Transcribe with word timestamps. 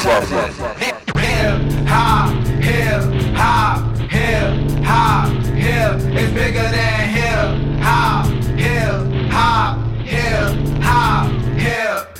Hip 0.00 0.08
hop, 1.86 2.32
hip 2.62 3.02
hop, 3.36 3.98
hip 4.08 4.82
hop, 4.82 5.28
hip. 5.28 5.94
It's 6.16 6.32
bigger 6.32 6.62
than 6.62 7.08
hip 7.10 7.82
hop, 7.82 8.26
hip 8.56 9.30
hop, 9.30 9.78
hip 10.00 10.56
hop, 10.80 11.30
hip 11.58 12.10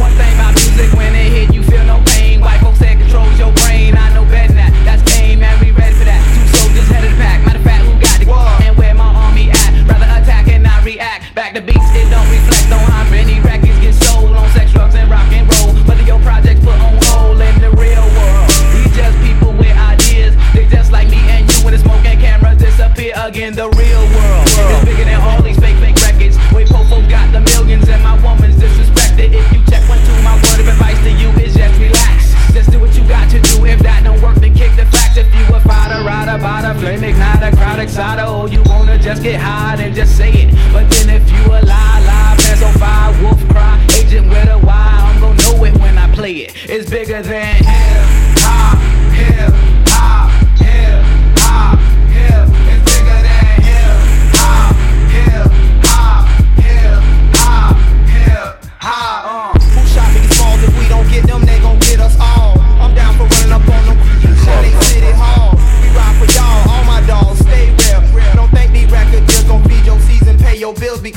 one 0.00 0.12
thing 0.16 0.32
about 0.32 0.54
music, 0.54 0.96
when 0.96 1.14
it 1.14 1.28
hit, 1.30 1.54
you 1.54 1.62
feel 1.62 1.84
no 1.84 2.02
pain. 2.06 2.40
White 2.40 2.62
folks 2.62 2.78
say 2.78 2.96
controls 2.96 3.38
your 3.38 3.52
brain. 3.52 3.94
I 3.94 4.14
know 4.14 4.24
better 4.24 4.54
than 4.54 4.56
that. 4.56 4.72
That's 4.86 5.02
game, 5.12 5.40
man. 5.40 5.60
We 5.60 5.72
ready 5.72 5.94
for 5.94 6.04
that. 6.04 6.24
Two 6.24 6.56
soldiers 6.56 6.88
head 6.88 7.04
of 7.04 7.12
the. 7.12 7.44
Matter 7.44 7.58
of 7.58 7.64
fact, 7.64 7.84
who 7.84 7.92
got 8.00 8.18
the 8.18 8.64
and 8.64 8.78
where 8.78 8.94
my 8.94 9.12
army 9.12 9.50
at? 9.50 9.86
Rather 9.86 10.08
attack 10.08 10.48
and 10.48 10.62
not 10.62 10.82
react. 10.84 11.34
Back 11.34 11.52
to 11.52 11.60
beats, 11.60 11.91
is 24.70 24.84
bigger 24.84 25.04
than 25.04 25.20
all 25.20 25.42
these 25.42 25.58
fake, 25.58 25.76
fake 25.78 25.96
records. 26.02 26.36
Wait, 26.52 26.68
Popo 26.68 27.00
got 27.08 27.32
the 27.32 27.40
millions 27.40 27.88
and 27.88 28.02
my 28.02 28.14
woman's 28.22 28.56
disrespected. 28.56 29.32
If 29.34 29.46
you 29.52 29.60
check 29.66 29.86
one, 29.88 29.98
two, 30.04 30.16
my 30.22 30.36
word 30.36 30.60
of 30.60 30.68
advice 30.68 30.98
to 31.02 31.10
you 31.10 31.28
is 31.40 31.54
just 31.54 31.78
relax. 31.80 32.34
Just 32.52 32.70
do 32.70 32.80
what 32.80 32.94
you 32.94 33.06
got 33.08 33.30
to 33.30 33.40
do. 33.40 33.64
If 33.64 33.80
that 33.80 34.04
don't 34.04 34.20
work, 34.20 34.36
then 34.36 34.54
kick 34.54 34.76
the 34.76 34.86
facts. 34.86 35.16
If 35.16 35.32
you 35.34 35.44
a 35.54 35.60
fighter, 35.60 36.04
rider, 36.04 36.38
bada, 36.42 36.78
flame 36.78 37.00
igniter, 37.00 37.56
crowd 37.56 37.80
exciter, 37.80 38.24
or 38.24 38.48
you 38.48 38.62
wanna 38.66 38.98
just 38.98 39.22
get 39.22 39.40
high, 39.40 39.76
then 39.76 39.94
just 39.94 40.16
say 40.16 40.30
it. 40.30 40.54
But 40.72 40.88
then 40.90 41.10
if 41.10 41.24
you 41.30 41.42
a 41.46 41.60
lie, 41.64 42.00
lie, 42.06 42.36
pants 42.38 42.62
on 42.62 42.74
fire, 42.74 43.12
wolf 43.22 43.40
cry, 43.48 43.80
agent 43.98 44.28
with 44.28 44.48
a 44.48 44.58
Y, 44.58 44.64
I'm 44.68 45.20
gonna 45.20 45.42
know 45.42 45.64
it 45.64 45.74
when 45.78 45.98
I 45.98 46.12
play 46.14 46.34
it. 46.46 46.54
It's 46.68 46.88
bigger 46.90 47.22
than 47.22 47.56
Hip 47.64 48.21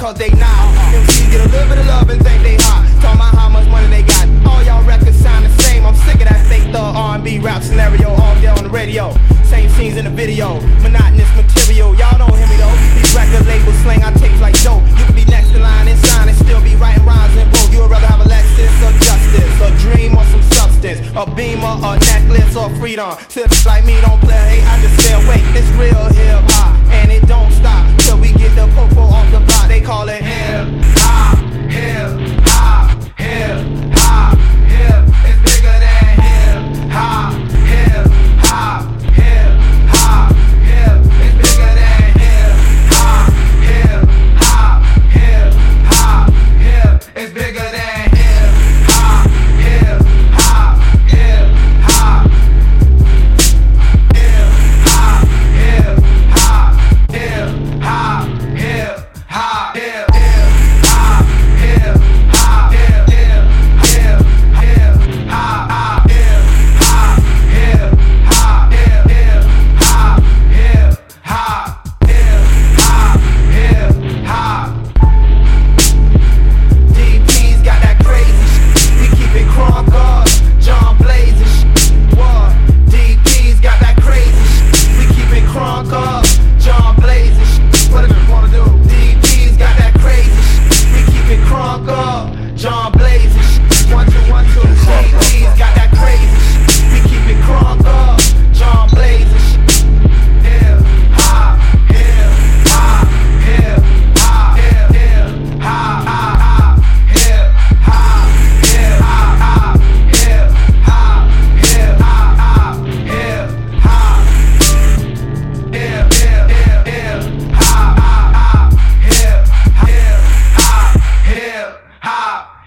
cause 0.06 0.22
they 0.22 0.30
not. 0.38 0.70
MCs 0.94 1.32
get 1.34 1.42
a 1.42 1.50
little 1.50 1.66
bit 1.66 1.80
of 1.82 1.88
love 1.88 2.10
and 2.14 2.22
think 2.22 2.38
they 2.46 2.62
hot. 2.62 2.86
Talking 3.02 3.18
about 3.18 3.34
how 3.34 3.50
much 3.50 3.66
money 3.74 3.90
they 3.90 4.06
got. 4.06 4.30
All 4.46 4.62
y'all 4.62 4.86
records 4.86 5.18
sound 5.18 5.46
the 5.46 5.54
same. 5.66 5.82
I'm 5.82 5.98
sick 6.06 6.22
of 6.22 6.30
that 6.30 6.46
fake 6.46 6.70
thug 6.70 6.94
R&B 6.94 7.40
rap 7.40 7.64
scenario 7.64 8.14
all 8.14 8.36
day 8.38 8.54
on 8.54 8.62
the 8.62 8.70
radio. 8.70 9.10
Same 9.50 9.66
scenes 9.74 9.98
in 9.98 10.06
the 10.06 10.14
video. 10.14 10.62
Monotonous 10.86 11.32
material. 11.34 11.98
Y'all 11.98 12.22
don't 12.22 12.38
hear 12.38 12.46
me 12.46 12.58
though. 12.62 12.78
These 12.94 13.18
record 13.18 13.50
labels 13.50 13.78
slang 13.82 14.06
I 14.06 14.14
tapes 14.14 14.38
like 14.38 14.54
dope. 14.62 14.86
You 14.94 15.06
could 15.10 15.18
be 15.18 15.26
next 15.26 15.50
in 15.58 15.62
line 15.66 15.90
and 15.90 15.98
sign 16.06 16.30
and 16.30 16.38
still 16.38 16.62
be 16.62 16.78
writing 16.78 17.02
rhymes 17.02 17.34
and 17.34 17.50
broke. 17.50 17.74
You 17.74 17.82
would 17.82 17.90
rather 17.90 18.06
have 18.06 18.22
a 18.22 18.30
Lexus 18.30 18.78
or 18.86 18.94
justice, 19.02 19.58
a 19.58 19.74
dream 19.82 20.14
or 20.14 20.26
some 20.30 20.46
substance, 20.54 21.02
a 21.18 21.26
beamer, 21.34 21.82
a 21.82 21.98
necklace 22.14 22.54
or 22.54 22.70
freedom. 22.78 23.18
Tips 23.26 23.66
like 23.66 23.82
me 23.90 23.98
don't 24.06 24.22
play. 24.22 24.38
Hey, 24.38 24.62
I 24.70 24.78
just 24.86 25.02
stay 25.02 25.18
awake. 25.18 25.50
It's 25.58 25.66
real 25.82 26.06
hip 26.14 26.46
hop 26.54 26.78
and 26.94 27.10
it 27.10 27.26
don't 27.26 27.50
stop 27.58 28.05
we 28.26 28.34
get 28.34 28.56
the 28.56 28.68
popo 28.74 29.02
off 29.02 29.32
the 29.32 29.40
block. 29.40 29.68
They 29.68 29.82
call 29.82 30.10
it 30.10 30.15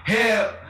Hell. 0.08 0.68